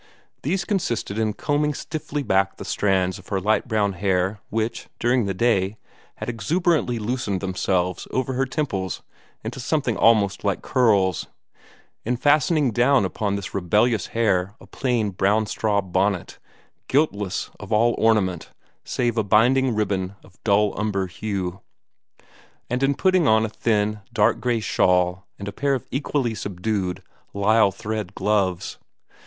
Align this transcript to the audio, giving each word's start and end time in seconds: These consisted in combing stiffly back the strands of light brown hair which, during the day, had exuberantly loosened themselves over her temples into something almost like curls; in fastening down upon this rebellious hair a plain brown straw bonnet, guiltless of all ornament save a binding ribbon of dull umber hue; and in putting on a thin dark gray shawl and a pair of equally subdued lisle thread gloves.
These 0.41 0.65
consisted 0.65 1.19
in 1.19 1.33
combing 1.33 1.75
stiffly 1.75 2.23
back 2.23 2.57
the 2.57 2.65
strands 2.65 3.19
of 3.19 3.29
light 3.31 3.67
brown 3.67 3.93
hair 3.93 4.39
which, 4.49 4.89
during 4.97 5.27
the 5.27 5.33
day, 5.35 5.77
had 6.15 6.27
exuberantly 6.27 6.97
loosened 6.97 7.39
themselves 7.39 8.07
over 8.09 8.33
her 8.33 8.47
temples 8.47 9.03
into 9.43 9.59
something 9.59 9.95
almost 9.97 10.43
like 10.43 10.63
curls; 10.63 11.27
in 12.03 12.17
fastening 12.17 12.71
down 12.71 13.05
upon 13.05 13.35
this 13.35 13.53
rebellious 13.53 14.07
hair 14.07 14.55
a 14.59 14.65
plain 14.65 15.11
brown 15.11 15.45
straw 15.45 15.81
bonnet, 15.81 16.39
guiltless 16.87 17.51
of 17.59 17.71
all 17.71 17.93
ornament 17.99 18.49
save 18.83 19.19
a 19.19 19.23
binding 19.23 19.75
ribbon 19.75 20.15
of 20.23 20.43
dull 20.43 20.73
umber 20.79 21.05
hue; 21.05 21.61
and 22.71 22.81
in 22.81 22.95
putting 22.95 23.27
on 23.27 23.45
a 23.45 23.49
thin 23.49 23.99
dark 24.11 24.39
gray 24.41 24.59
shawl 24.61 25.27
and 25.37 25.47
a 25.47 25.51
pair 25.53 25.75
of 25.75 25.85
equally 25.91 26.33
subdued 26.33 27.03
lisle 27.35 27.71
thread 27.71 28.15
gloves. 28.15 28.79